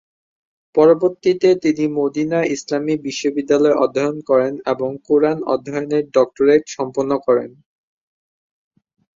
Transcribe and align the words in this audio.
পরবর্তীতে 0.75 1.49
তিনি 1.63 1.85
মদিনা 1.99 2.39
ইসলামি 2.55 2.93
বিশ্ববিদ্যালয়ে 3.05 3.79
অধ্যয়ন 3.83 4.17
করেন 4.29 4.53
এবং 4.73 4.89
কুরআন 5.07 5.37
অধ্যয়নে 5.53 5.99
ডক্টরেট 6.15 6.63
সম্পন্ন 6.75 7.11
করেন। 7.27 7.51